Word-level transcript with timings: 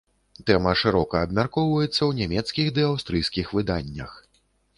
Тэма 0.45 0.71
шырока 0.83 1.19
абмяркоўваецца 1.25 1.97
ў 1.97 2.11
нямецкіх 2.21 2.73
ды 2.79 2.87
аўстрыйскіх 2.89 3.53
выданнях. 3.61 4.19